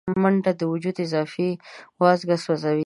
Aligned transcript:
منډه 0.21 0.51
د 0.59 0.61
وجود 0.71 0.95
اضافي 1.05 1.49
وازګه 2.01 2.37
سوځوي 2.43 2.79